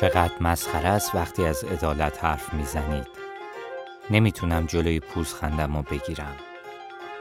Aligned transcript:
چقدر 0.00 0.32
مسخره 0.40 0.88
است 0.88 1.14
وقتی 1.14 1.46
از 1.46 1.64
عدالت 1.64 2.24
حرف 2.24 2.54
می‌زنید. 2.54 3.06
نمی‌تونم 4.10 4.66
جلوی 4.66 5.00
پوزخندم 5.00 5.76
رو 5.76 5.82
بگیرم. 5.82 6.36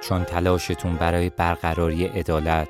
چون 0.02 0.24
تلاشتون 0.24 0.96
برای 0.96 1.30
برقراری 1.30 2.06
عدالت 2.06 2.68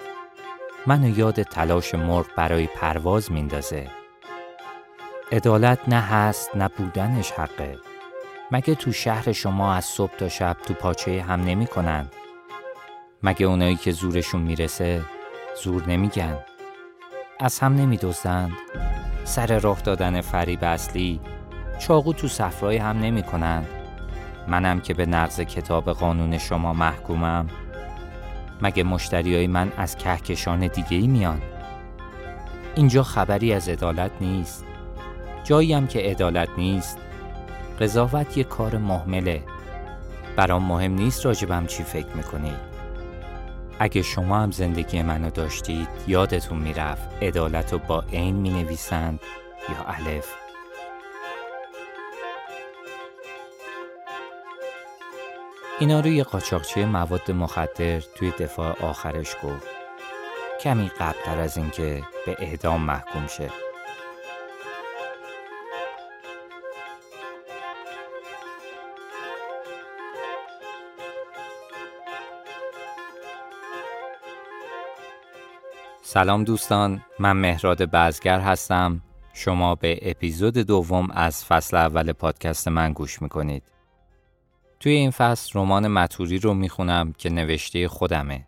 منو 0.88 1.20
یاد 1.20 1.44
تلاش 1.44 1.96
مرغ 1.96 2.26
برای 2.36 2.68
پرواز 2.68 3.32
میندازه. 3.32 3.88
عدالت 5.32 5.80
نه 5.88 6.00
هست 6.00 6.56
نه 6.56 6.68
بودنش 6.68 7.32
حقه. 7.32 7.78
مگه 8.52 8.76
تو 8.76 8.92
شهر 8.92 9.32
شما 9.32 9.74
از 9.74 9.86
صبح 9.86 10.16
تا 10.16 10.30
شب 10.30 10.58
تو 10.66 10.74
پاچه 10.74 11.22
هم 11.22 11.44
نمی 11.44 11.68
کنن؟ 11.68 12.08
مگه 13.24 13.46
اونایی 13.46 13.76
که 13.76 13.92
زورشون 13.92 14.42
می‌رسه 14.42 15.02
زور 15.64 15.84
نمیگن؟ 15.88 16.38
از 17.40 17.60
هم 17.60 17.76
نمیدوزند 17.76 18.52
سر 19.24 19.60
راه 19.60 19.82
دادن 19.82 20.22
فریب 20.22 20.64
اصلی 20.64 21.22
چاقو 21.80 22.14
تو 22.14 22.28
صفرای 22.28 22.78
هم 22.78 23.00
نمی 23.00 23.24
کنند 23.24 23.68
منم 24.48 24.80
که 24.80 24.94
به 24.94 25.06
نقض 25.06 25.40
کتاب 25.40 25.90
قانون 25.90 26.38
شما 26.38 26.74
محکومم. 26.74 27.48
مگه 28.62 28.84
مشتریای 28.84 29.48
من 29.48 29.72
از 29.78 29.96
کهکشان 29.96 30.68
دیگه 30.68 30.98
ای 30.98 31.08
میان؟ 31.08 31.42
اینجا 32.76 33.04
خبری 33.04 33.54
از 33.54 33.70
عدالت 33.70 34.12
نیست. 34.22 34.66
جایی 35.44 35.74
هم 35.74 35.88
که 35.88 36.00
عدالت 36.00 36.50
نیست. 36.58 36.98
قضاوت 37.80 38.38
یه 38.38 38.44
کار 38.44 38.78
محمله. 38.78 39.44
برام 40.36 40.64
مهم 40.64 40.94
نیست 40.94 41.26
راجبم 41.26 41.66
چی 41.66 41.84
فکر 41.84 42.16
می‌کنید 42.16 42.72
اگه 43.80 44.02
شما 44.02 44.40
هم 44.40 44.52
زندگی 44.52 45.02
منو 45.02 45.30
داشتید 45.30 45.88
یادتون 46.08 46.58
می‌رفت 46.58 47.24
عدالت 47.24 47.74
رو 47.74 47.80
با 47.88 48.04
عین 48.14 48.36
می 48.36 48.50
نویسند 48.50 49.20
یا 49.70 49.86
الف. 49.88 50.41
اینا 55.82 56.00
رو 56.00 56.08
یه 56.08 56.24
قاچاقچی 56.24 56.86
مواد 56.86 57.32
مخدر 57.32 58.00
توی 58.00 58.32
دفاع 58.32 58.86
آخرش 58.86 59.36
گفت. 59.44 59.68
کمی 60.62 60.90
قبلتر 60.90 61.40
از 61.40 61.58
اینکه 61.58 62.04
به 62.26 62.36
اعدام 62.40 62.82
محکوم 62.82 63.28
شه. 63.28 63.50
سلام 76.02 76.44
دوستان 76.44 77.02
من 77.20 77.38
مهراد 77.38 77.82
بزگر 77.82 78.40
هستم. 78.40 79.02
شما 79.34 79.76
به 79.76 80.00
اپیزود 80.02 80.58
دوم 80.58 81.12
از 81.12 81.46
فصل 81.46 81.78
اول 81.78 82.12
پادکست 82.12 82.68
من 82.68 82.94
گوش 82.94 83.22
می‌کنید. 83.22 83.64
توی 84.82 84.92
این 84.92 85.12
فصل 85.12 85.60
رمان 85.60 85.88
متوری 85.88 86.40
رو 86.40 86.54
می‌خونم 86.54 87.14
که 87.14 87.30
نوشته 87.30 87.88
خودمه 87.88 88.48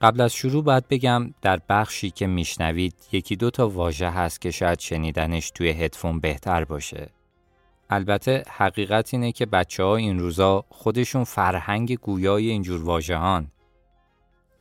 قبل 0.00 0.20
از 0.20 0.34
شروع 0.34 0.64
باید 0.64 0.88
بگم 0.88 1.34
در 1.42 1.60
بخشی 1.68 2.10
که 2.10 2.26
میشنوید 2.26 2.94
یکی 3.12 3.36
دو 3.36 3.50
تا 3.50 3.68
واژه 3.68 4.10
هست 4.10 4.40
که 4.40 4.50
شاید 4.50 4.80
شنیدنش 4.80 5.50
توی 5.50 5.70
هدفون 5.70 6.20
بهتر 6.20 6.64
باشه 6.64 7.08
البته 7.90 8.42
حقیقت 8.50 9.14
اینه 9.14 9.32
که 9.32 9.46
بچه 9.46 9.82
ها 9.82 9.96
این 9.96 10.18
روزا 10.18 10.64
خودشون 10.68 11.24
فرهنگ 11.24 11.98
گویای 11.98 12.50
اینجور 12.50 12.84
واژهان 12.84 13.50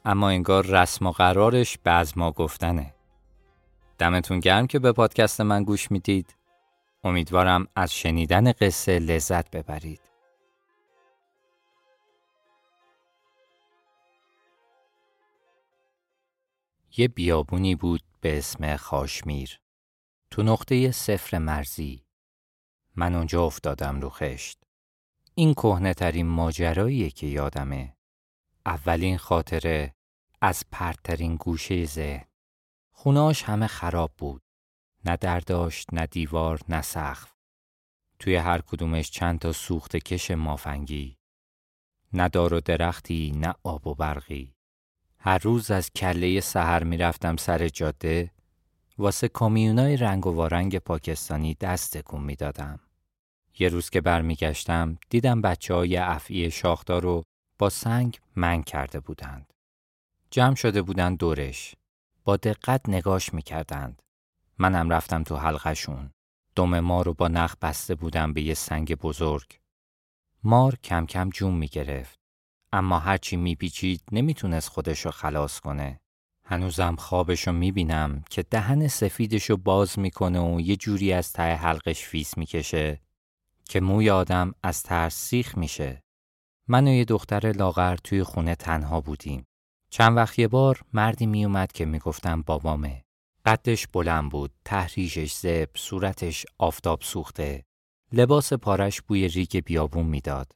اما 0.05 0.29
انگار 0.29 0.65
رسم 0.65 1.07
و 1.07 1.11
قرارش 1.11 1.77
به 1.77 1.91
از 1.91 2.17
ما 2.17 2.31
گفتنه. 2.31 2.93
دمتون 3.97 4.39
گرم 4.39 4.67
که 4.67 4.79
به 4.79 4.91
پادکست 4.91 5.41
من 5.41 5.63
گوش 5.63 5.91
می‌دید. 5.91 6.35
امیدوارم 7.03 7.67
از 7.75 7.93
شنیدن 7.93 8.51
قصه 8.51 8.99
لذت 8.99 9.51
ببرید. 9.51 10.14
یه 16.97 17.07
بیابونی 17.07 17.75
بود 17.75 18.01
به 18.21 18.37
اسم 18.37 18.75
خاشمیر. 18.75 19.59
تو 20.31 20.43
نقطه 20.43 20.91
صفر 20.91 21.37
مرزی. 21.37 22.05
من 22.95 23.15
اونجا 23.15 23.45
افتادم 23.45 24.01
رو 24.01 24.09
خشت. 24.09 24.63
این 25.35 25.53
کهنه 25.53 25.93
ترین 25.93 26.27
ماجراییه 26.27 27.09
که 27.09 27.27
یادمه. 27.27 27.97
اولین 28.65 29.17
خاطره 29.17 29.95
از 30.41 30.63
پرترین 30.71 31.35
گوشه 31.35 31.85
ذهن. 31.85 32.25
خوناش 32.91 33.43
همه 33.43 33.67
خراب 33.67 34.11
بود. 34.17 34.41
نه 35.05 35.17
در 35.17 35.39
داشت، 35.39 35.93
نه 35.93 36.05
دیوار، 36.05 36.59
نه 36.69 36.81
سقف. 36.81 37.33
توی 38.19 38.35
هر 38.35 38.61
کدومش 38.61 39.11
چند 39.11 39.39
تا 39.39 39.51
سوخت 39.51 39.95
کش 39.95 40.31
مافنگی. 40.31 41.17
نه 42.13 42.29
دار 42.29 42.53
و 42.53 42.59
درختی، 42.59 43.31
نه 43.35 43.53
آب 43.63 43.87
و 43.87 43.95
برقی. 43.95 44.54
هر 45.27 45.37
روز 45.37 45.71
از 45.71 45.91
کله 45.91 46.39
سهر 46.39 46.83
می‌رفتم 46.83 47.35
سر 47.35 47.67
جاده 47.67 48.31
واسه 48.97 49.27
کامیونای 49.27 49.97
رنگ 49.97 50.27
و 50.27 50.31
وارنگ 50.31 50.77
پاکستانی 50.77 51.53
دست 51.53 51.97
تکون 51.97 52.23
می‌دادم. 52.23 52.79
یه 53.59 53.69
روز 53.69 53.89
که 53.89 54.01
برمیگشتم 54.01 54.97
دیدم 55.09 55.41
بچه 55.41 55.73
ها 55.73 55.81
یه 55.81 55.97
افعی 55.97 56.51
شاخدار 56.51 57.01
رو 57.01 57.23
با 57.59 57.69
سنگ 57.69 58.19
منگ 58.35 58.65
کرده 58.65 58.99
بودند. 58.99 59.53
جمع 60.31 60.55
شده 60.55 60.81
بودند 60.81 61.17
دورش. 61.17 61.75
با 62.23 62.37
دقت 62.37 62.89
نگاش 62.89 63.33
می‌کردند. 63.33 64.01
منم 64.57 64.89
رفتم 64.89 65.23
تو 65.23 65.35
حلقشون. 65.35 66.11
دم 66.55 66.79
مارو 66.79 67.13
با 67.13 67.27
نخ 67.27 67.55
بسته 67.61 67.95
بودم 67.95 68.33
به 68.33 68.41
یه 68.41 68.53
سنگ 68.53 68.95
بزرگ. 68.95 69.59
مار 70.43 70.75
کم 70.83 71.05
کم 71.05 71.29
جون 71.29 71.53
می‌گرفت. 71.53 72.24
اما 72.75 72.99
هرچی 72.99 73.35
میپیچید 73.35 74.01
نمی‌تونست 74.11 74.69
خودشو 74.69 75.11
خلاص 75.11 75.59
کنه. 75.59 75.99
هنوزم 76.45 76.95
خوابشو 76.95 77.51
می‌بینم 77.51 78.23
که 78.29 78.43
دهن 78.43 78.87
سفیدشو 78.87 79.57
باز 79.57 79.99
می‌کنه 79.99 80.39
و 80.39 80.61
یه 80.61 80.75
جوری 80.75 81.13
از 81.13 81.33
ته 81.33 81.55
حلقش 81.55 82.03
فیس 82.03 82.37
می‌کشه 82.37 83.01
که 83.69 83.79
موی 83.79 84.09
آدم 84.09 84.53
از 84.63 84.83
ترس 84.83 85.15
سیخ 85.15 85.57
میشه. 85.57 86.03
من 86.67 86.87
و 86.87 86.91
یه 86.91 87.05
دختر 87.05 87.51
لاغر 87.51 87.95
توی 87.95 88.23
خونه 88.23 88.55
تنها 88.55 89.01
بودیم. 89.01 89.45
چند 89.89 90.17
وقت 90.17 90.39
یه 90.39 90.47
بار 90.47 90.81
مردی 90.93 91.25
می 91.25 91.45
اومد 91.45 91.71
که 91.71 91.85
می‌گفتم 91.85 92.41
بابامه. 92.41 93.03
قدش 93.45 93.87
بلند 93.87 94.31
بود، 94.31 94.51
تحریشش 94.65 95.33
زب، 95.33 95.69
صورتش 95.75 96.45
آفتاب 96.57 97.01
سوخته. 97.01 97.63
لباس 98.11 98.53
پارش 98.53 99.01
بوی 99.01 99.27
ریگ 99.27 99.63
بیابون 99.65 100.05
می‌داد. 100.05 100.51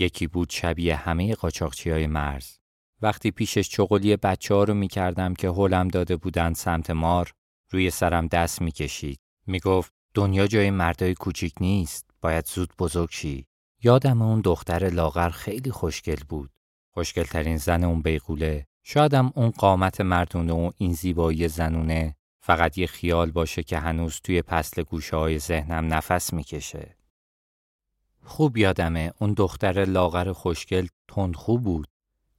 یکی 0.00 0.26
بود 0.26 0.50
شبیه 0.50 0.96
همه 0.96 1.34
قاچاقچی 1.34 1.90
های 1.90 2.06
مرز. 2.06 2.58
وقتی 3.02 3.30
پیشش 3.30 3.68
چغلی 3.68 4.16
بچه 4.16 4.54
ها 4.54 4.64
رو 4.64 4.74
می 4.74 4.88
کردم 4.88 5.34
که 5.34 5.48
هلم 5.48 5.88
داده 5.88 6.16
بودند 6.16 6.54
سمت 6.54 6.90
مار، 6.90 7.32
روی 7.70 7.90
سرم 7.90 8.26
دست 8.26 8.62
می 8.62 8.72
کشید. 8.72 9.20
می 9.46 9.60
گفت 9.60 9.92
دنیا 10.14 10.46
جای 10.46 10.70
مردای 10.70 11.14
کوچیک 11.14 11.54
نیست، 11.60 12.06
باید 12.20 12.46
زود 12.46 12.72
بزرگ 12.78 13.10
شی. 13.10 13.46
یادم 13.82 14.22
اون 14.22 14.40
دختر 14.40 14.88
لاغر 14.88 15.30
خیلی 15.30 15.70
خوشگل 15.70 16.24
بود. 16.28 16.50
خوشگلترین 16.94 17.56
زن 17.56 17.84
اون 17.84 18.02
بیغوله 18.02 18.66
شایدم 18.82 19.32
اون 19.34 19.50
قامت 19.50 20.00
مردونه 20.00 20.52
و 20.52 20.70
این 20.76 20.92
زیبایی 20.92 21.48
زنونه 21.48 22.16
فقط 22.42 22.78
یه 22.78 22.86
خیال 22.86 23.30
باشه 23.30 23.62
که 23.62 23.78
هنوز 23.78 24.20
توی 24.24 24.42
پسل 24.42 24.82
گوشه 24.82 25.16
های 25.16 25.38
ذهنم 25.38 25.94
نفس 25.94 26.32
می‌کشه. 26.32 26.96
خوب 28.24 28.56
یادمه 28.56 29.12
اون 29.18 29.32
دختر 29.32 29.84
لاغر 29.84 30.32
خوشگل 30.32 30.86
تند 31.08 31.36
خوب 31.36 31.62
بود. 31.62 31.86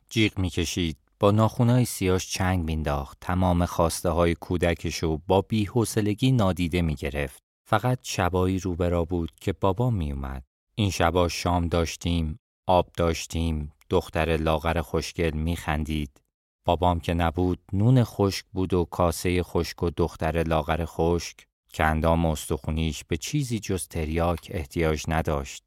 جیغ 0.10 0.40
می‌کشید 0.40 0.98
با 1.20 1.32
ناخونای 1.32 1.86
سیاش 1.86 2.32
چنگ 2.32 2.66
مینداخت 2.66 3.18
تمام 3.22 3.66
خواسته 3.66 4.10
های 4.10 4.36
کودکشو 4.36 5.18
با 5.28 5.42
بیحوصلگی 5.42 6.32
نادیده 6.32 6.82
می‌گرفت. 6.82 7.44
فقط 7.70 8.00
شبایی 8.04 8.60
روبرا 8.60 9.06
بود 9.06 9.32
که 9.42 9.54
بابا 9.54 9.90
میومد. 9.90 10.44
این 10.76 10.90
شبا 10.90 11.28
شام 11.28 11.68
داشتیم، 11.68 12.40
آب 12.68 12.90
داشتیم، 12.98 13.74
دختر 13.90 14.38
لاغر 14.38 14.82
خوشگل 14.82 15.32
میخندید. 15.34 16.22
بابام 16.66 17.00
که 17.00 17.14
نبود 17.14 17.60
نون 17.74 18.04
خشک 18.04 18.46
بود 18.54 18.74
و 18.74 18.86
کاسه 18.86 19.44
خشک 19.44 19.84
و 19.84 19.90
دختر 19.90 20.44
لاغر 20.44 20.86
خشک 20.86 21.48
که 21.74 21.84
اندام 21.84 22.26
استخونیش 22.26 23.04
به 23.04 23.18
چیزی 23.18 23.60
جز 23.60 23.88
تریاک 23.88 24.48
احتیاج 24.54 25.04
نداشت. 25.08 25.64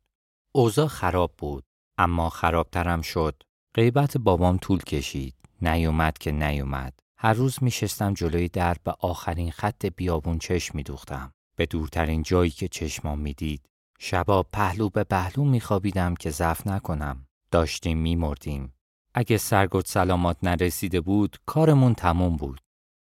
اوضاع 0.56 0.86
خراب 0.86 1.32
بود 1.38 1.64
اما 1.98 2.30
خرابترم 2.30 3.02
شد. 3.02 3.42
غیبت 3.74 4.16
بابام 4.18 4.56
طول 4.56 4.78
کشید. 4.78 5.34
نیومد 5.62 6.18
که 6.18 6.32
نیومد. 6.32 6.98
هر 7.18 7.32
روز 7.32 7.62
میشستم 7.62 8.14
جلوی 8.14 8.48
در 8.48 8.76
به 8.84 8.94
آخرین 9.00 9.50
خط 9.50 9.86
بیابون 9.86 10.38
چشم 10.38 10.76
میدوختم. 10.76 11.32
به 11.56 11.66
دورترین 11.66 12.22
جایی 12.22 12.50
که 12.50 12.68
چشمام 12.68 13.18
می‌دید. 13.18 13.66
شبا 13.98 14.42
پهلو 14.42 14.88
به 14.88 15.04
پهلو 15.04 15.44
میخوابیدم 15.44 16.14
که 16.14 16.30
ضعف 16.30 16.66
نکنم. 16.66 17.26
داشتیم 17.50 17.98
میمردیم. 17.98 18.74
اگه 19.14 19.36
سرگرد 19.36 19.86
سلامات 19.86 20.36
نرسیده 20.42 21.00
بود 21.00 21.36
کارمون 21.46 21.94
تموم 21.94 22.36
بود. 22.36 22.60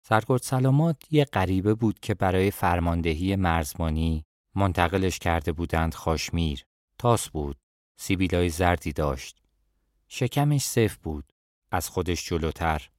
سرگرد 0.08 0.42
سلامات 0.42 0.98
یه 1.12 1.26
غریبه 1.26 1.74
بود 1.74 2.00
که 2.00 2.14
برای 2.14 2.52
فرماندهی 2.52 3.36
مرزبانی 3.36 4.26
منتقلش 4.56 5.20
کرده 5.20 5.52
بودند 5.52 5.94
خاشمیر. 5.94 6.66
تاس 7.00 7.30
بود. 7.30 7.58
سیبیلای 8.00 8.50
زردی 8.50 8.94
داشت. 8.94 9.42
شکمش 10.08 10.62
صف 10.62 10.98
بود. 10.98 11.34
از 11.72 11.90
خودش 11.90 12.26
جلوتر. 12.26 12.90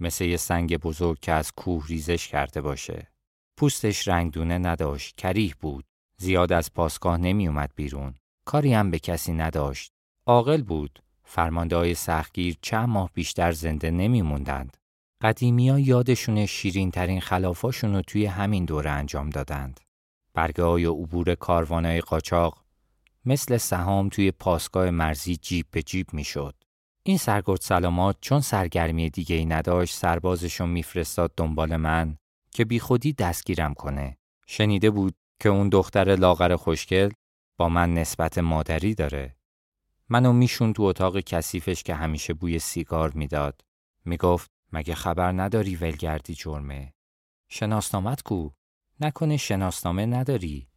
مثل 0.00 0.24
یه 0.24 0.36
سنگ 0.36 0.76
بزرگ 0.76 1.18
که 1.20 1.32
از 1.32 1.52
کوه 1.52 1.86
ریزش 1.86 2.28
کرده 2.28 2.60
باشه. 2.60 3.12
پوستش 3.56 4.08
رنگدونه 4.08 4.58
نداشت. 4.58 5.16
کریه 5.16 5.54
بود. 5.60 5.84
زیاد 6.16 6.52
از 6.52 6.72
پاسگاه 6.72 7.16
نمی 7.16 7.48
اومد 7.48 7.72
بیرون. 7.76 8.14
کاری 8.44 8.74
هم 8.74 8.90
به 8.90 8.98
کسی 8.98 9.32
نداشت. 9.32 9.92
عاقل 10.26 10.62
بود. 10.62 11.02
فرمانده 11.24 11.76
های 11.76 11.94
سختگیر 11.94 12.56
چند 12.62 12.88
ماه 12.88 13.10
بیشتر 13.14 13.52
زنده 13.52 13.90
نمی 13.90 14.22
موندند. 14.22 14.76
قدیمی 15.20 15.70
ها 15.70 15.78
یادشون 15.78 16.46
شیرین 16.46 16.90
ترین 16.90 17.20
خلافاشون 17.20 17.94
رو 17.94 18.02
توی 18.02 18.26
همین 18.26 18.64
دوره 18.64 18.90
انجام 18.90 19.30
دادند. 19.30 19.80
برگه 20.34 20.64
های 20.64 20.84
عبور 20.84 21.34
کاروانای 21.34 22.00
قاچاق 22.00 22.67
مثل 23.28 23.56
سهام 23.56 24.08
توی 24.08 24.30
پاسگاه 24.30 24.90
مرزی 24.90 25.36
جیب 25.36 25.66
به 25.70 25.82
جیب 25.82 26.06
می 26.12 26.24
شد. 26.24 26.54
این 27.02 27.18
سرگرد 27.18 27.60
سلامات 27.60 28.16
چون 28.20 28.40
سرگرمی 28.40 29.10
دیگه 29.10 29.36
ای 29.36 29.44
نداشت 29.44 29.94
سربازشون 29.94 30.68
میفرستاد 30.68 31.32
دنبال 31.36 31.76
من 31.76 32.16
که 32.50 32.64
بی 32.64 32.80
خودی 32.80 33.12
دستگیرم 33.12 33.74
کنه. 33.74 34.18
شنیده 34.46 34.90
بود 34.90 35.14
که 35.40 35.48
اون 35.48 35.68
دختر 35.68 36.16
لاغر 36.16 36.56
خوشگل 36.56 37.10
با 37.56 37.68
من 37.68 37.94
نسبت 37.94 38.38
مادری 38.38 38.94
داره. 38.94 39.36
منو 40.08 40.32
میشون 40.32 40.72
تو 40.72 40.82
اتاق 40.82 41.20
کثیفش 41.20 41.82
که 41.82 41.94
همیشه 41.94 42.34
بوی 42.34 42.58
سیگار 42.58 43.10
می‌داد. 43.10 43.60
می‌گفت 44.04 44.50
مگه 44.72 44.94
خبر 44.94 45.32
نداری 45.32 45.76
ولگردی 45.76 46.34
جرمه؟ 46.34 46.92
شناسنامت 47.48 48.22
کو؟ 48.22 48.50
نکنه 49.00 49.36
شناسنامه 49.36 50.06
نداری؟ 50.06 50.68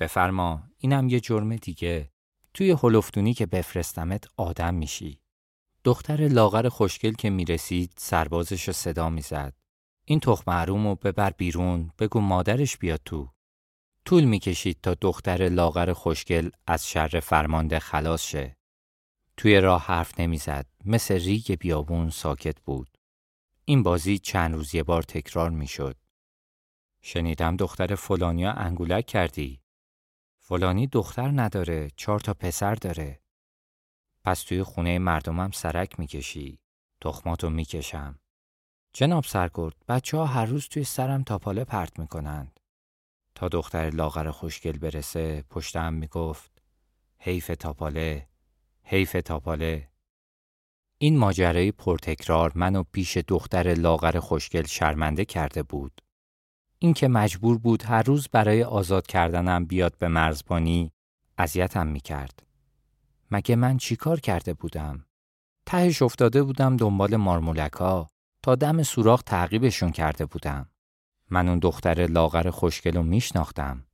بفرما 0.00 0.62
اینم 0.78 1.08
یه 1.08 1.20
جرم 1.20 1.56
دیگه. 1.56 2.10
توی 2.54 2.76
هلفتونی 2.82 3.34
که 3.34 3.46
بفرستمت 3.46 4.24
آدم 4.36 4.74
میشی. 4.74 5.20
دختر 5.84 6.28
لاغر 6.28 6.68
خوشگل 6.68 7.12
که 7.12 7.30
می‌رسید 7.30 7.92
سربازش 7.96 8.68
رو 8.68 8.72
صدا 8.72 9.10
می‌زد. 9.10 9.54
این 10.04 10.20
تخم 10.20 10.42
محروم 10.46 10.86
رو 10.88 10.94
ببر 10.94 11.30
بیرون 11.30 11.90
بگو 11.98 12.20
مادرش 12.20 12.76
بیاد 12.76 13.00
تو. 13.04 13.30
طول 14.04 14.24
می‌کشید 14.24 14.78
تا 14.82 14.94
دختر 15.00 15.48
لاغر 15.48 15.92
خوشگل 15.92 16.50
از 16.66 16.88
شر 16.88 17.20
فرمانده 17.20 17.78
خلاص 17.78 18.22
شه. 18.22 18.56
توی 19.36 19.60
راه 19.60 19.82
حرف 19.82 20.20
نمی‌زد. 20.20 20.66
مثل 20.84 21.14
ریگ 21.14 21.54
بیابون 21.60 22.10
ساکت 22.10 22.60
بود. 22.60 22.98
این 23.64 23.82
بازی 23.82 24.18
چند 24.18 24.54
روز 24.54 24.74
یه 24.74 24.82
بار 24.82 25.02
تکرار 25.02 25.50
می‌شد. 25.50 25.96
شنیدم 27.02 27.56
دختر 27.56 27.94
فلانیا 27.94 28.52
انگولک 28.52 29.06
کردی. 29.06 29.60
فلانی 30.50 30.86
دختر 30.86 31.30
نداره، 31.30 31.90
چهار 31.96 32.20
تا 32.20 32.34
پسر 32.34 32.74
داره. 32.74 33.20
پس 34.24 34.42
توی 34.42 34.62
خونه 34.62 34.98
مردمم 34.98 35.50
سرک 35.50 36.00
می‌کشی. 36.00 36.58
تخماتو 37.00 37.50
می‌کشم. 37.50 38.18
جناب 38.92 39.24
سرگرد، 39.24 39.74
بچه 39.88 40.16
ها 40.16 40.26
هر 40.26 40.44
روز 40.44 40.68
توی 40.68 40.84
سرم 40.84 41.22
تاپاله 41.22 41.64
پرت 41.64 41.98
می‌کنند. 41.98 42.60
تا 43.34 43.48
دختر 43.48 43.90
لاغر 43.90 44.30
خوشگل 44.30 44.78
برسه 44.78 45.44
پشتم 45.50 45.94
می‌گفت 45.94 46.62
حیف 47.18 47.46
تاپاله 47.46 48.28
حیف 48.82 49.12
تاپاله 49.12 49.88
این 50.98 51.18
ماجرای 51.18 51.72
پرتکرار 51.72 52.52
منو 52.54 52.82
پیش 52.82 53.16
دختر 53.16 53.74
لاغر 53.74 54.20
خوشگل 54.20 54.66
شرمنده 54.66 55.24
کرده 55.24 55.62
بود. 55.62 56.00
اینکه 56.82 57.08
مجبور 57.08 57.58
بود 57.58 57.82
هر 57.82 58.02
روز 58.02 58.28
برای 58.28 58.62
آزاد 58.62 59.06
کردنم 59.06 59.64
بیاد 59.64 59.98
به 59.98 60.08
مرزبانی 60.08 60.92
اذیتم 61.38 61.86
می‌کرد. 61.86 62.42
مگه 63.30 63.56
من 63.56 63.76
چیکار 63.76 64.20
کرده 64.20 64.54
بودم؟ 64.54 65.04
تهش 65.66 66.02
افتاده 66.02 66.42
بودم 66.42 66.76
دنبال 66.76 67.16
مارمولکا 67.16 68.08
تا 68.42 68.54
دم 68.54 68.82
سوراخ 68.82 69.22
تعقیبشون 69.22 69.90
کرده 69.90 70.26
بودم. 70.26 70.68
من 71.30 71.48
اون 71.48 71.58
دختر 71.58 72.06
لاغر 72.06 72.50
خوشگل 72.50 72.96
رو 72.96 73.02
میشناختم. 73.02 73.86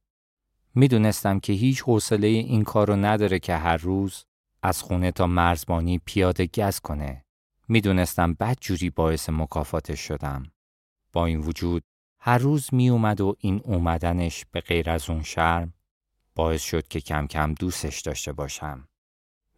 می‌دونستم 0.74 1.40
که 1.40 1.52
هیچ 1.52 1.82
حوصله 1.82 2.26
این 2.26 2.64
کار 2.64 3.06
نداره 3.06 3.38
که 3.38 3.56
هر 3.56 3.76
روز 3.76 4.24
از 4.62 4.82
خونه 4.82 5.10
تا 5.12 5.26
مرزبانی 5.26 5.98
پیاده 5.98 6.46
گز 6.46 6.80
کنه. 6.80 7.24
می‌دونستم 7.68 8.34
بد 8.34 8.56
جوری 8.60 8.90
باعث 8.90 9.30
مکافاتش 9.30 10.00
شدم. 10.00 10.52
با 11.12 11.26
این 11.26 11.40
وجود 11.40 11.82
هر 12.28 12.38
روز 12.38 12.75
می 12.75 12.88
اومد 12.88 13.20
و 13.20 13.37
این 13.38 13.61
اومدنش 13.64 14.44
به 14.52 14.61
غیر 14.61 14.90
از 14.90 15.11
اون 15.11 15.23
شرم 15.23 15.75
باعث 16.34 16.62
شد 16.62 16.88
که 16.88 17.00
کم 17.00 17.26
کم 17.26 17.55
دوستش 17.55 18.00
داشته 18.00 18.32
باشم. 18.32 18.88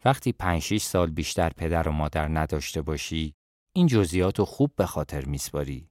وقتی 0.05 0.33
پنج 0.33 0.79
سال 0.79 1.11
بیشتر 1.11 1.51
پدر 1.51 1.89
و 1.89 1.93
مادر 1.93 2.29
نداشته 2.29 2.83
باشی 2.83 3.35
این 3.73 3.87
جزئیات 3.87 4.39
رو 4.39 4.45
خوب 4.45 4.73
به 4.77 4.87
خاطر 4.87 5.25
میسپاری. 5.25 5.91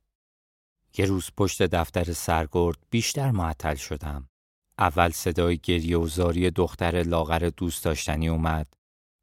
یه 0.97 1.05
روز 1.05 1.29
پشت 1.37 1.61
دفتر 1.63 2.13
سرگرد 2.13 2.77
بیشتر 2.89 3.31
معطل 3.31 3.75
شدم. 3.75 4.29
اول 4.79 5.09
صدای 5.09 5.57
گریه 5.57 5.97
و 5.97 6.07
زاری 6.07 6.51
دختر 6.51 7.03
لاغر 7.03 7.51
دوست 7.57 7.85
داشتنی 7.85 8.29
اومد 8.29 8.73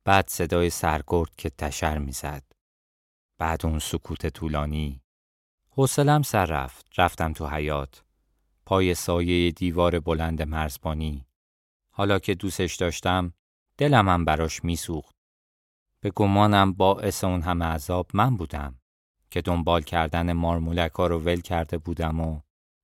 بعد 0.05 0.29
صدای 0.29 0.71
سرگرد 0.71 1.37
که 1.37 1.50
تشر 1.50 1.99
می‌زد. 1.99 2.43
بعد 3.39 3.67
اون 3.67 3.79
سکوت 3.79 4.27
طولانی. 4.27 5.04
حوصلم 5.76 6.23
سر 6.23 6.47
رفت. 6.47 6.87
رفتم 6.99 7.32
تو 7.32 7.47
حیات. 7.47 8.03
پای 8.67 8.94
سایه 8.94 9.50
دیوار 9.50 10.00
بلند 10.00 10.43
مرزبانی. 10.43 11.26
حالا 11.91 12.19
که 12.19 12.35
دوستش 12.35 12.76
داشتم 12.76 13.32
دلم 13.79 14.09
هم 14.09 14.25
براش 14.25 14.65
میسوخت. 14.65 15.15
به 16.00 16.11
گمانم 16.11 16.73
باعث 16.73 17.25
اون 17.25 17.43
همه 17.43 17.65
عذاب 17.65 18.11
من 18.15 18.37
بودم 18.37 18.79
که 19.31 19.43
دنبال 19.43 19.82
کردن 19.82 20.32
مارمولکا 20.32 21.06
رو 21.06 21.19
ول 21.19 21.41
کرده 21.41 21.79
بودم 21.79 22.21
و 22.21 22.41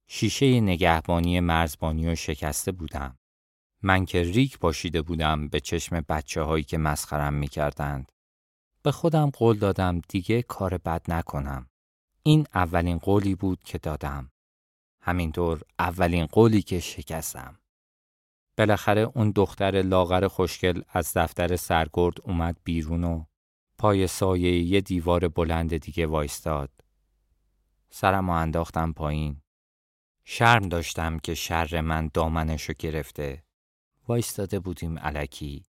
شیشه 0.06 0.60
نگهبانی 0.60 1.40
مرزبانی 1.40 2.08
رو 2.08 2.14
شکسته 2.14 2.72
بودم. 2.72 3.18
من 3.82 4.04
که 4.04 4.22
ریک 4.22 4.58
باشیده 4.58 5.02
بودم 5.02 5.48
به 5.48 5.60
چشم 5.60 6.00
بچه 6.00 6.42
هایی 6.42 6.64
که 6.64 6.78
مسخرم 6.78 7.34
می 7.34 7.48
کردند. 7.48 8.12
به 8.82 8.92
خودم 8.92 9.30
قول 9.30 9.58
دادم 9.58 10.00
دیگه 10.08 10.42
کار 10.42 10.78
بد 10.78 11.02
نکنم. 11.08 11.69
این 12.22 12.46
اولین 12.54 12.98
قولی 12.98 13.34
بود 13.34 13.62
که 13.62 13.78
دادم. 13.78 14.30
همینطور 15.00 15.62
اولین 15.78 16.26
قولی 16.26 16.62
که 16.62 16.80
شکستم. 16.80 17.58
بالاخره 18.58 19.00
اون 19.00 19.30
دختر 19.30 19.82
لاغر 19.82 20.28
خوشگل 20.28 20.82
از 20.88 21.12
دفتر 21.16 21.56
سرگرد 21.56 22.14
اومد 22.22 22.56
بیرون 22.64 23.04
و 23.04 23.24
پای 23.78 24.06
سایه 24.06 24.62
یه 24.62 24.80
دیوار 24.80 25.28
بلند 25.28 25.76
دیگه 25.76 26.06
وایستاد. 26.06 26.70
سرم 27.90 28.28
و 28.30 28.32
انداختم 28.32 28.92
پایین. 28.92 29.42
شرم 30.24 30.68
داشتم 30.68 31.18
که 31.18 31.34
شر 31.34 31.80
من 31.80 32.10
دامنشو 32.14 32.72
گرفته. 32.78 33.44
وایستاده 34.08 34.60
بودیم 34.60 34.98
علکی. 34.98 35.64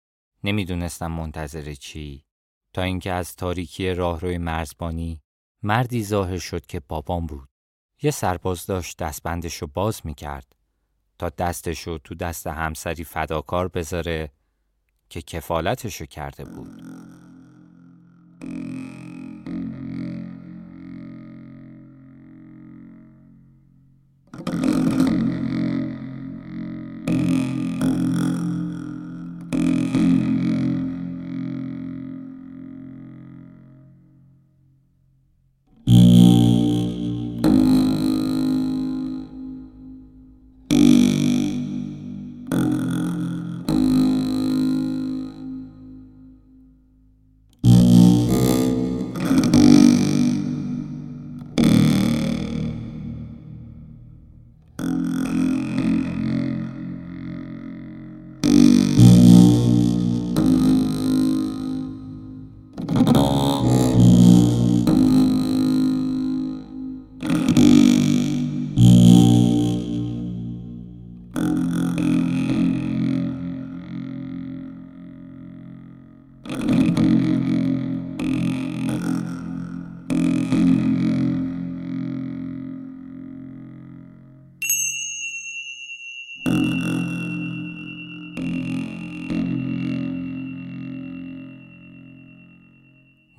نمی‌دونستم 0.45 1.13
منتظر 1.13 1.75
چی. 1.75 2.25
تا 2.73 2.83
اینکه 2.83 3.13
از 3.13 3.37
تاریکی 3.37 3.95
راهروی 3.95 4.39
مرزبانی 4.39 5.23
مردی 5.63 6.05
ظاهر 6.05 6.39
شد 6.39 6.67
که 6.67 6.81
بابام 6.81 7.27
بود. 7.27 7.49
یه 8.03 8.11
سرباز 8.11 8.67
داشت 8.67 8.99
دستبندش 8.99 9.57
رو 9.57 9.67
باز 9.75 10.01
می‌کرد 10.05 10.57
تا 11.19 11.29
دستش 11.29 11.81
رو 11.81 11.99
تو 11.99 12.15
دست 12.15 12.47
همسری 12.47 13.05
فداکار 13.05 13.69
بذاره 13.69 14.31
که 15.09 15.23
کفالتش 15.23 16.01
رو 16.01 16.07
کرده 16.07 16.45
بود. 16.45 16.83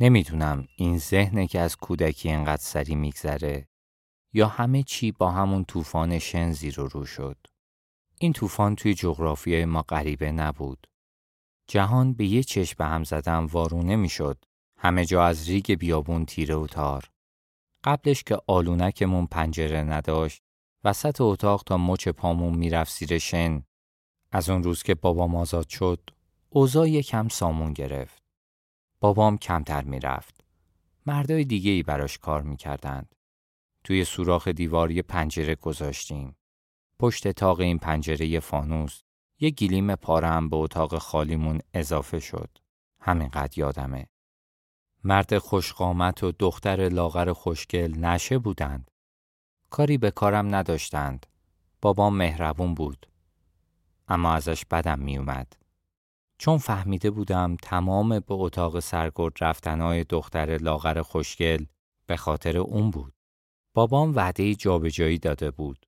نمی‌دونم 0.01 0.67
این 0.75 0.97
ذهنه 0.97 1.47
که 1.47 1.59
از 1.59 1.77
کودکی 1.77 2.31
انقدر 2.31 2.61
سری 2.61 2.95
میگذره 2.95 3.67
یا 4.33 4.47
همه 4.47 4.83
چی 4.83 5.11
با 5.11 5.31
همون 5.31 5.65
طوفان 5.65 6.19
شن 6.19 6.51
زیر 6.51 6.79
و 6.79 6.87
رو 6.87 7.05
شد. 7.05 7.37
این 8.19 8.33
طوفان 8.33 8.75
توی 8.75 8.93
جغرافیای 8.93 9.65
ما 9.65 9.81
غریبه 9.81 10.31
نبود. 10.31 10.87
جهان 11.67 12.13
به 12.13 12.25
یه 12.25 12.43
چشم 12.43 12.75
به 12.77 12.85
هم 12.85 13.03
زدن 13.03 13.45
وارونه 13.45 13.95
می‌شد. 13.95 14.43
همه 14.77 15.05
جا 15.05 15.25
از 15.25 15.49
ریگ 15.49 15.73
بیابون 15.73 16.25
تیره 16.25 16.55
و 16.55 16.67
تار. 16.67 17.09
قبلش 17.83 18.23
که 18.23 18.37
آلونکمون 18.47 19.25
پنجره 19.25 19.83
نداشت 19.83 20.41
وسط 20.83 21.21
اتاق 21.21 21.63
تا 21.63 21.77
مچ 21.77 22.07
پامون 22.07 22.57
می‌رفت 22.57 22.97
زیر 22.97 23.17
شن. 23.17 23.63
از 24.31 24.49
اون 24.49 24.63
روز 24.63 24.83
که 24.83 24.95
بابام 24.95 25.35
آزاد 25.35 25.69
شد 25.69 26.09
اوضاع 26.49 26.89
یکم 26.89 27.27
سامون 27.27 27.73
گرفت. 27.73 28.20
بابام 29.01 29.37
کمتر 29.37 29.83
می‌رفت. 29.83 30.43
مردای 31.05 31.45
دیگه 31.45 31.71
ای 31.71 31.83
براش 31.83 32.17
کار 32.17 32.41
می‌کردند. 32.41 33.15
توی 33.83 34.05
سوراخ 34.05 34.47
دیوار 34.47 34.91
یه 34.91 35.01
پنجره 35.01 35.55
گذاشتیم. 35.55 36.35
پشت 36.99 37.27
تاق 37.27 37.59
این 37.59 37.79
پنجره 37.79 38.39
فانوس 38.39 39.01
یه 39.39 39.49
گلیم 39.49 39.95
پاره 39.95 40.27
هم 40.27 40.49
به 40.49 40.55
اتاق 40.55 40.97
خالیمون 40.97 41.59
اضافه 41.73 42.19
شد. 42.19 42.57
همینقدر 42.99 43.59
یادمه. 43.59 44.07
مرد 45.03 45.37
خوشقامت 45.37 46.23
و 46.23 46.31
دختر 46.31 46.89
لاغر 46.89 47.33
خوشگل 47.33 47.97
نشه 47.97 48.39
بودند. 48.39 48.91
کاری 49.69 49.97
به 49.97 50.11
کارم 50.11 50.55
نداشتند. 50.55 51.25
بابام 51.81 52.17
مهربون 52.17 52.73
بود. 52.73 53.07
اما 54.07 54.33
ازش 54.33 54.65
بدم 54.65 54.99
می 54.99 55.17
اومد. 55.17 55.60
چون 56.41 56.57
فهمیده 56.57 57.11
بودم 57.11 57.55
تمام 57.55 58.19
به 58.19 58.33
اتاق 58.33 58.79
سرگرد 58.79 59.33
رفتنهای 59.41 60.03
دختر 60.03 60.57
لاغر 60.57 61.01
خوشگل 61.01 61.65
به 62.05 62.17
خاطر 62.17 62.57
اون 62.57 62.91
بود. 62.91 63.13
بابام 63.73 64.15
وعده 64.15 64.55
جابجایی 64.55 65.17
داده 65.17 65.51
بود. 65.51 65.85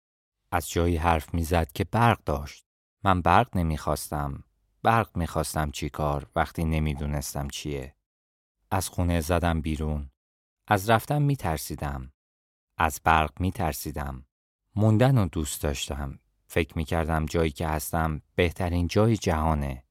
از 0.52 0.70
جایی 0.70 0.96
حرف 0.96 1.34
می‌زد 1.34 1.72
که 1.72 1.84
برق 1.84 2.24
داشت. 2.24 2.66
من 3.04 3.22
برق 3.22 3.58
نمی‌خواستم. 3.58 4.44
برق 4.84 5.18
می‌خواستم 5.18 5.72
چی 5.72 5.90
کار 5.90 6.28
وقتی 6.36 6.64
نمی‌دونستم 6.64 7.48
چیه. 7.48 7.96
از 8.72 8.90
خونه 8.90 9.22
زدم 9.22 9.62
بیرون. 9.62 10.10
از 10.68 10.90
رفتن 10.90 11.22
میترسیدم. 11.22 12.12
از 12.78 13.02
برق 13.04 13.42
میترسیدم. 13.42 14.26
موندن 14.76 15.18
رو 15.18 15.26
دوست 15.26 15.64
داشتم. 15.64 16.20
فکر 16.48 16.78
می‌کردم 16.78 17.26
جایی 17.26 17.52
که 17.52 17.68
هستم 17.68 18.22
بهترین 18.36 18.88
جای 18.88 19.18
جهانه. 19.18 19.84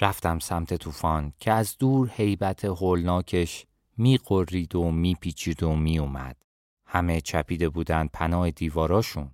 رفتم 0.00 0.38
سمت 0.38 0.74
طوفان 0.74 1.32
که 1.38 1.52
از 1.52 1.78
دور 1.78 2.08
حیبت 2.08 2.64
هولناکش 2.64 3.66
میقرید 3.96 4.74
و 4.74 4.90
میپیچید 4.90 5.62
و 5.62 5.76
میومد. 5.76 6.36
همه 6.86 7.20
چپیده 7.20 7.68
بودن 7.68 8.06
پناه 8.06 8.50
دیواراشون. 8.50 9.30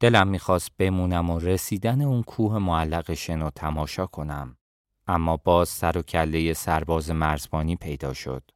دلم 0.00 0.28
می‌خواست 0.28 0.70
بمونم 0.78 1.30
و 1.30 1.38
رسیدن 1.38 2.00
اون 2.02 2.22
کوه 2.22 2.58
معلق 2.58 3.14
شن 3.14 3.50
تماشا 3.50 4.06
کنم. 4.06 4.56
اما 5.06 5.36
باز 5.36 5.68
سر 5.68 5.98
و 5.98 6.02
کله 6.02 6.52
سرباز 6.52 7.10
مرزبانی 7.10 7.76
پیدا 7.76 8.12
شد. 8.12 8.50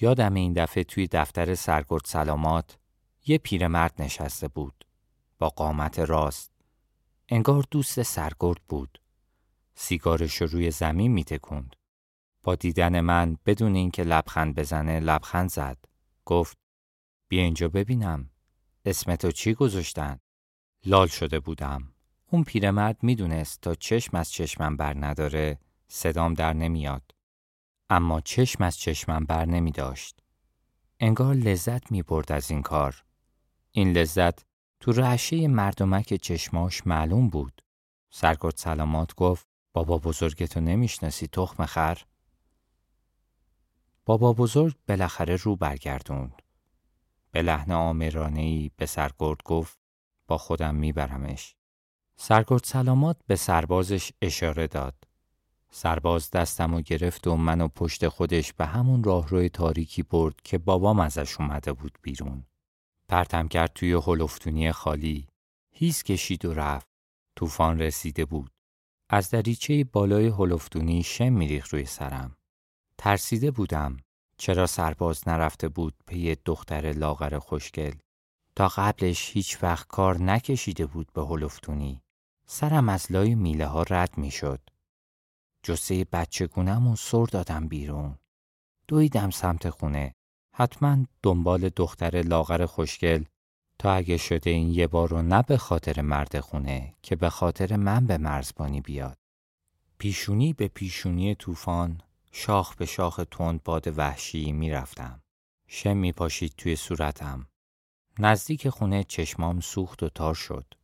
یادم 0.00 0.34
این 0.34 0.52
دفعه 0.52 0.84
توی 0.84 1.06
دفتر 1.06 1.54
سرگرد 1.54 2.04
سلامات 2.04 2.78
یه 3.26 3.38
پیرمرد 3.38 3.94
نشسته 3.98 4.48
بود. 4.48 4.84
با 5.38 5.48
قامت 5.48 5.98
راست. 5.98 6.52
انگار 7.28 7.64
دوست 7.70 8.02
سرگرد 8.02 8.60
بود. 8.68 9.00
سیگارش 9.78 10.42
رو 10.42 10.46
روی 10.46 10.70
زمین 10.70 11.12
میتکند. 11.12 11.76
با 12.42 12.54
دیدن 12.54 13.00
من 13.00 13.36
بدون 13.46 13.74
اینکه 13.74 14.02
لبخند 14.02 14.54
بزنه 14.54 15.00
لبخند 15.00 15.50
زد. 15.50 15.84
گفت 16.24 16.58
بیا 17.28 17.42
اینجا 17.42 17.68
ببینم. 17.68 18.30
اسمتو 18.84 19.30
چی 19.30 19.54
گذاشتن؟ 19.54 20.18
لال 20.84 21.06
شده 21.06 21.40
بودم. 21.40 21.92
اون 22.30 22.44
پیرمرد 22.44 23.02
می‌دونست 23.02 23.60
تا 23.60 23.74
چشم 23.74 24.16
از 24.16 24.32
چشمم 24.32 24.76
بر 24.76 24.94
نداره 25.06 25.58
صدام 25.88 26.34
در 26.34 26.52
نمیاد. 26.52 27.14
اما 27.90 28.20
چشم 28.20 28.64
از 28.64 28.78
چشمم 28.78 29.24
بر 29.24 29.44
نمی 29.44 29.72
داشت. 29.72 30.20
انگار 31.00 31.34
لذت 31.34 31.92
می 31.92 32.02
برد 32.02 32.32
از 32.32 32.50
این 32.50 32.62
کار. 32.62 33.04
این 33.70 33.92
لذت 33.92 34.44
تو 34.80 34.92
رعشه 34.92 35.48
مردمک 35.48 36.14
چشماش 36.14 36.86
معلوم 36.86 37.28
بود. 37.28 37.62
سرگرد 38.10 38.56
سلامات 38.56 39.14
گفت 39.14 39.46
بابا 39.76 39.98
بزرگتو 39.98 40.60
نمی‌شناسی 40.60 41.26
تخم 41.26 41.66
خر؟ 41.66 42.02
بابا 44.06 44.32
بزرگ 44.32 44.76
بالاخره 44.88 45.36
رو 45.36 45.56
برگردوند. 45.56 46.42
به 47.30 47.42
لحن 47.42 47.72
آمرانهی 47.72 48.70
به 48.76 48.86
سرگرد 48.86 49.42
گفت 49.44 49.78
با 50.26 50.38
خودم 50.38 50.74
میبرمش. 50.74 51.56
سرگرد 52.16 52.64
سلامات 52.64 53.16
به 53.26 53.36
سربازش 53.36 54.12
اشاره 54.22 54.66
داد. 54.66 54.94
سرباز 55.70 56.30
دستم 56.30 56.74
و 56.74 56.80
گرفت 56.80 57.26
و 57.26 57.36
منو 57.36 57.68
پشت 57.68 58.08
خودش 58.08 58.52
به 58.52 58.66
همون 58.66 59.04
راهروی 59.04 59.48
تاریکی 59.48 60.02
برد 60.02 60.40
که 60.44 60.58
بابام 60.58 61.00
ازش 61.00 61.40
اومده 61.40 61.72
بود 61.72 61.98
بیرون. 62.02 62.46
پرتم 63.08 63.48
کرد 63.48 63.72
توی 63.74 63.92
هلفتونی 63.92 64.72
خالی. 64.72 65.28
هیس 65.70 66.02
کشید 66.02 66.44
و 66.44 66.54
رفت. 66.54 66.88
طوفان 67.36 67.80
رسیده 67.80 68.24
بود. 68.24 68.55
از 69.10 69.30
دریچه 69.30 69.84
بالای 69.84 70.26
هلفتونی 70.26 71.02
شم 71.02 71.32
میریخ 71.32 71.68
روی 71.68 71.84
سرم. 71.84 72.36
ترسیده 72.98 73.50
بودم. 73.50 73.96
چرا 74.38 74.66
سرباز 74.66 75.28
نرفته 75.28 75.68
بود 75.68 75.94
پی 76.06 76.34
دختر 76.44 76.92
لاغر 76.92 77.38
خوشگل 77.38 77.94
تا 78.56 78.68
قبلش 78.68 79.30
هیچ 79.32 79.62
وقت 79.62 79.86
کار 79.86 80.22
نکشیده 80.22 80.86
بود 80.86 81.12
به 81.12 81.26
هلفتونی 81.26 82.02
سرم 82.46 82.88
از 82.88 83.12
لای 83.12 83.34
میله 83.34 83.66
ها 83.66 83.82
رد 83.82 84.18
می 84.18 84.30
شد 84.30 84.60
جسه 85.62 86.04
بچه 86.04 86.46
گونم 86.46 86.86
و 86.86 86.96
سر 86.96 87.24
دادم 87.24 87.68
بیرون 87.68 88.18
دویدم 88.88 89.30
سمت 89.30 89.70
خونه 89.70 90.14
حتما 90.54 91.04
دنبال 91.22 91.68
دختر 91.68 92.22
لاغر 92.22 92.66
خوشگل 92.66 93.24
تا 93.86 93.92
اگه 93.92 94.16
شده 94.16 94.50
این 94.50 94.70
یه 94.70 94.86
بار 94.86 95.08
رو 95.08 95.22
نه 95.22 95.42
به 95.42 95.56
خاطر 95.56 96.00
مرد 96.00 96.40
خونه 96.40 96.94
که 97.02 97.16
به 97.16 97.30
خاطر 97.30 97.76
من 97.76 98.06
به 98.06 98.18
مرزبانی 98.18 98.80
بیاد 98.80 99.18
پیشونی 99.98 100.52
به 100.52 100.68
پیشونی 100.68 101.34
طوفان 101.34 102.00
شاخ 102.32 102.76
به 102.76 102.86
شاخ 102.86 103.20
تند 103.30 103.62
باد 103.62 103.98
وحشی 103.98 104.52
می‌رفتم. 104.52 105.20
شم 105.66 105.96
می 105.96 106.12
پاشید 106.12 106.54
توی 106.56 106.76
صورتم. 106.76 107.46
نزدیک 108.18 108.68
خونه 108.68 109.04
چشمام 109.04 109.60
سوخت 109.60 110.02
و 110.02 110.08
تار 110.08 110.34
شد. 110.34 110.74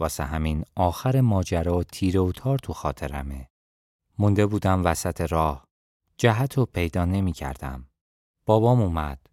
واسه 0.00 0.24
همین 0.24 0.64
آخر 0.74 1.20
ماجرا 1.20 1.82
تیره 1.82 2.20
و 2.20 2.32
تار 2.32 2.58
تو 2.58 2.72
خاطرمه. 2.72 3.48
مونده 4.18 4.46
بودم 4.46 4.84
وسط 4.84 5.20
راه. 5.20 5.64
جهت 6.16 6.58
رو 6.58 6.66
پیدا 6.66 7.04
نمی 7.04 7.32
کردم. 7.32 7.88
بابام 8.46 8.80
اومد. 8.80 9.25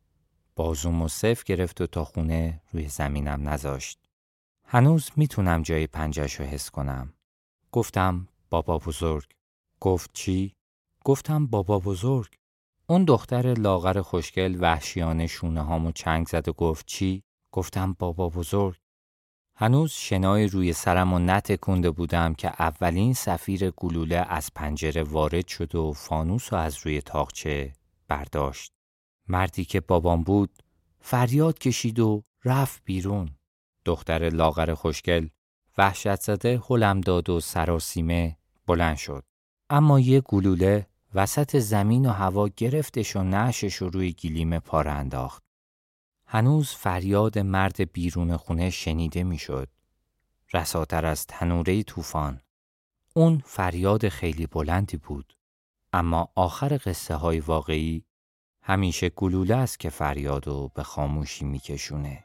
بازوم 0.55 1.01
و 1.01 1.07
صف 1.07 1.43
گرفت 1.43 1.81
و 1.81 1.88
تا 1.88 2.03
خونه 2.05 2.62
روی 2.72 2.88
زمینم 2.88 3.50
نذاشت. 3.50 4.00
هنوز 4.65 5.10
می‌تونم 5.15 5.62
جای 5.62 5.88
پنجش 5.88 6.33
رو 6.33 6.45
حس 6.45 6.69
کنم. 6.69 7.13
گفتم 7.72 8.27
بابا 8.50 8.77
بزرگ. 8.77 9.31
گفت 9.79 10.10
چی؟ 10.13 10.55
گفتم 11.05 11.48
بابا 11.48 11.79
بزرگ. 11.79 12.36
اون 12.88 13.05
دختر 13.05 13.53
لاغر 13.53 14.01
خوشگل 14.01 14.57
وحشیانه 14.60 15.27
شونه 15.27 15.62
هامو 15.62 15.91
چنگ 15.91 16.27
زد 16.27 16.48
و 16.48 16.53
گفت 16.53 16.86
چی؟ 16.86 17.24
گفتم 17.51 17.95
بابا 18.00 18.29
بزرگ. 18.29 18.75
هنوز 19.55 19.91
شنای 19.91 20.48
روی 20.48 20.74
سرم 20.74 21.13
و 21.13 21.19
نتکونده 21.19 21.91
بودم 21.91 22.33
که 22.33 22.48
اولین 22.48 23.13
سفیر 23.13 23.69
گلوله 23.72 24.25
از 24.29 24.53
پنجره 24.55 25.03
وارد 25.03 25.48
شد 25.48 25.75
و 25.75 25.93
فانوس 25.93 26.53
از 26.53 26.77
روی 26.77 27.01
تاقچه 27.01 27.74
برداشت. 28.07 28.74
مردی 29.27 29.65
که 29.65 29.79
بابام 29.81 30.23
بود 30.23 30.63
فریاد 30.99 31.59
کشید 31.59 31.99
و 31.99 32.23
رفت 32.45 32.81
بیرون. 32.85 33.29
دختر 33.85 34.29
لاغر 34.29 34.73
خوشگل 34.73 35.27
وحشت 35.77 36.21
زده 36.21 36.61
هلم 36.69 37.01
داد 37.01 37.29
و 37.29 37.39
سراسیمه 37.39 38.37
بلند 38.67 38.97
شد. 38.97 39.23
اما 39.69 39.99
یه 39.99 40.21
گلوله 40.21 40.87
وسط 41.13 41.57
زمین 41.57 42.05
و 42.05 42.09
هوا 42.09 42.47
گرفتش 42.57 43.15
و 43.15 43.23
نشش 43.23 43.81
و 43.81 43.89
روی 43.89 44.11
گلیم 44.11 44.59
پاره 44.59 44.91
انداخت. 44.91 45.43
هنوز 46.27 46.69
فریاد 46.69 47.39
مرد 47.39 47.91
بیرون 47.91 48.37
خونه 48.37 48.69
شنیده 48.69 49.23
می‌شد. 49.23 49.69
رساتر 50.53 51.05
از 51.05 51.27
تنوره 51.27 51.83
طوفان. 51.83 52.41
اون 53.13 53.43
فریاد 53.45 54.09
خیلی 54.09 54.47
بلندی 54.47 54.97
بود. 54.97 55.33
اما 55.93 56.29
آخر 56.35 56.79
قصه 56.85 57.15
های 57.15 57.39
واقعی 57.39 58.05
همیشه 58.63 59.10
گلوله 59.10 59.55
است 59.55 59.79
که 59.79 59.89
فریادو 59.89 60.72
به 60.75 60.84
خاموشی 60.84 61.46
میکشونه. 61.46 62.24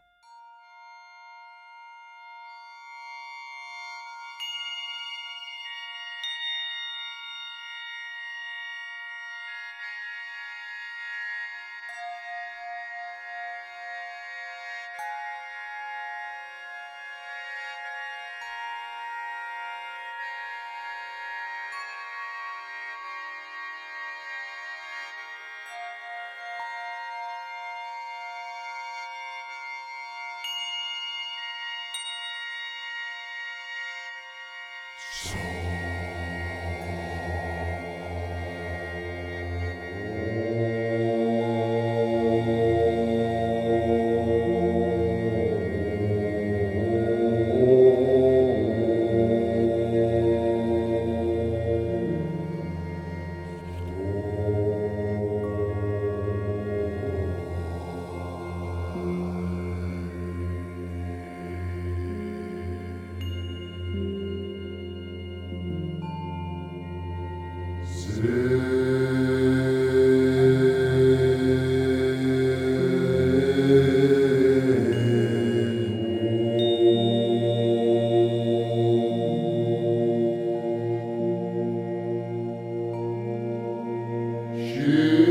you. 84.89 85.28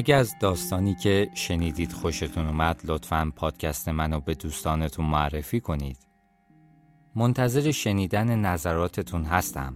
اگه 0.00 0.14
از 0.14 0.34
داستانی 0.40 0.94
که 0.94 1.30
شنیدید 1.34 1.92
خوشتون 1.92 2.46
اومد 2.46 2.80
لطفا 2.84 3.32
پادکست 3.36 3.88
منو 3.88 4.20
به 4.20 4.34
دوستانتون 4.34 5.06
معرفی 5.06 5.60
کنید. 5.60 5.96
منتظر 7.14 7.70
شنیدن 7.70 8.38
نظراتتون 8.38 9.24
هستم. 9.24 9.74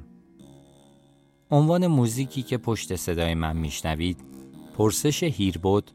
عنوان 1.51 1.87
موزیکی 1.87 2.43
که 2.43 2.59
پشت 2.59 2.97
صدای 2.97 3.35
من 3.35 3.57
میشنوید 3.57 4.25
پرسش 4.79 5.23
هیربود 5.23 5.91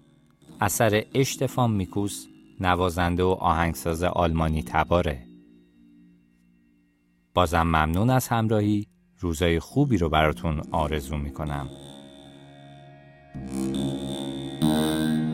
اثر 0.62 1.04
اشتفان 1.14 1.72
میکوس 1.72 2.26
نوازنده 2.60 3.24
و 3.24 3.38
آهنگساز 3.40 4.04
آلمانی 4.04 4.64
تباره. 4.64 5.28
بازم 7.34 7.64
ممنون 7.64 8.10
از 8.10 8.28
همراهی 8.28 8.88
روزای 9.20 9.60
خوبی 9.60 9.98
رو 9.98 10.10
براتون 10.10 10.62
آرزو 10.72 11.18
می‌کنم. 11.18 11.70
Música 14.62 15.29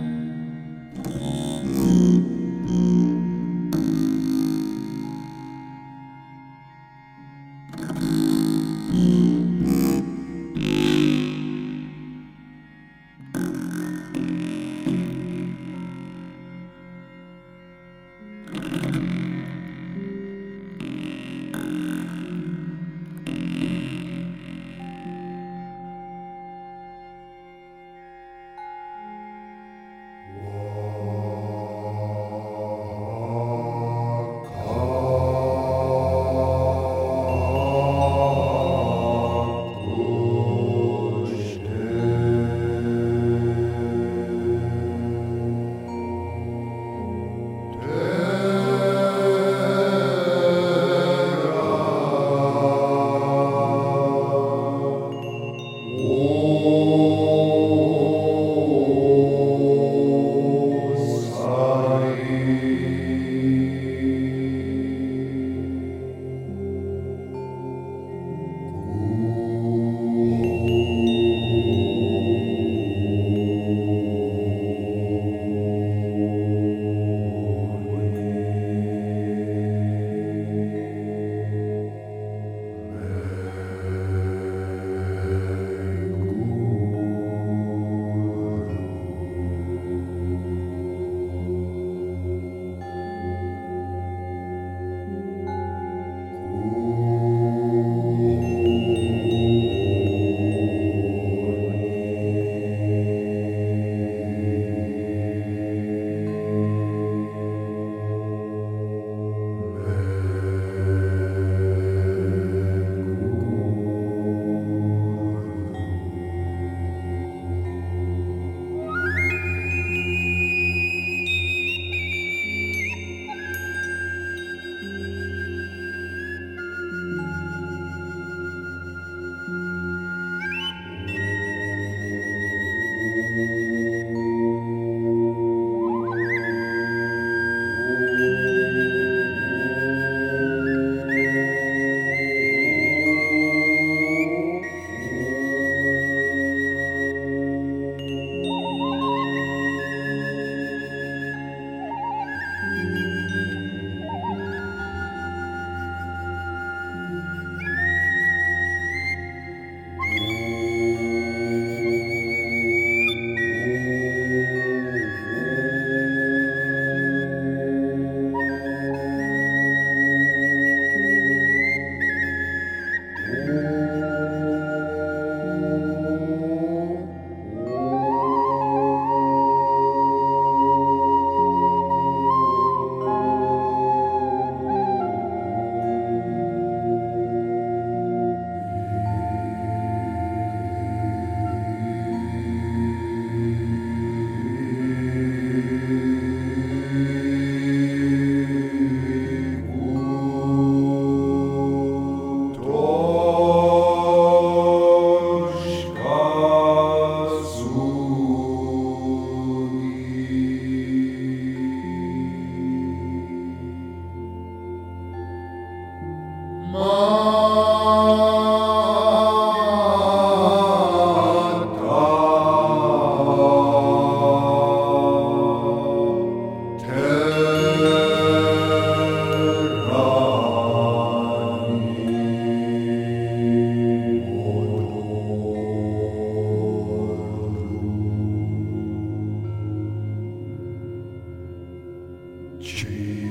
Jesus. 242.66 243.25